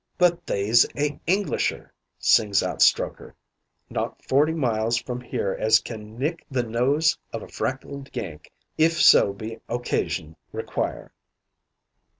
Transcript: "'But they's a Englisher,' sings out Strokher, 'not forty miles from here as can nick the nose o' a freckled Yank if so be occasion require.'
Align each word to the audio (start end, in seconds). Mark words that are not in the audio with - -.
"'But 0.17 0.47
they's 0.47 0.83
a 0.97 1.19
Englisher,' 1.27 1.93
sings 2.17 2.63
out 2.63 2.79
Strokher, 2.81 3.35
'not 3.87 4.25
forty 4.25 4.55
miles 4.55 4.97
from 4.97 5.21
here 5.21 5.55
as 5.59 5.79
can 5.79 6.17
nick 6.17 6.43
the 6.49 6.63
nose 6.63 7.19
o' 7.31 7.37
a 7.41 7.47
freckled 7.47 8.09
Yank 8.15 8.51
if 8.79 8.99
so 8.99 9.31
be 9.31 9.59
occasion 9.69 10.37
require.' 10.51 11.11